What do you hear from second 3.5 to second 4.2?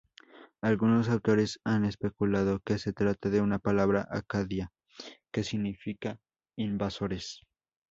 palabra